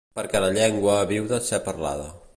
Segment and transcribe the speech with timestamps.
[0.19, 2.13] Perquè la llengua viu de ser parlada.